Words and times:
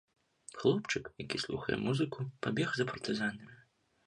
Хлопчык, 0.61 1.11
які 1.25 1.41
слухае 1.43 1.77
музыку, 1.85 2.19
пабег 2.47 2.69
за 2.79 2.89
партызанамі. 2.95 3.45